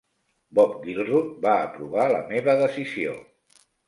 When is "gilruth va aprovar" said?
0.85-2.05